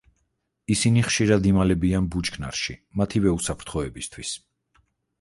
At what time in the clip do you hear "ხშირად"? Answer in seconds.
1.09-1.45